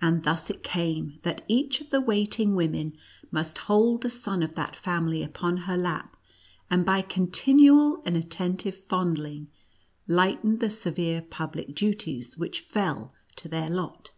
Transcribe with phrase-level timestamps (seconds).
[0.00, 2.96] And thus it came that each of the waiting women
[3.32, 6.16] must hold a son of that family upon her lap,
[6.70, 9.48] and by continual and attentive fondling,
[10.06, 14.12] lighten the severe public du ties which fell to their lot.